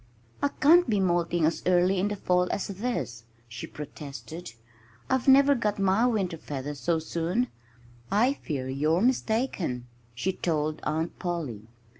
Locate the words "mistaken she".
9.01-10.33